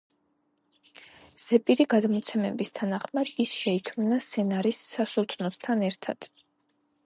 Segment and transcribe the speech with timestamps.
[1.43, 6.33] ზეპირი გადმოცემების თანახმად ის შეიქმნა სენარის სასულთნოსთან ერთად.